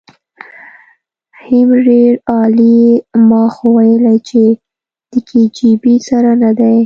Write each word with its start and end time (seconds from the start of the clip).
حم 1.43 1.69
ډېر 1.87 2.13
عالي 2.31 2.81
ما 3.29 3.43
خو 3.53 3.67
ويلې 3.77 4.17
چې 4.29 4.43
د 5.09 5.13
کي 5.27 5.41
جي 5.55 5.71
بي 5.81 5.95
سره 6.07 6.31
ندی. 6.43 6.77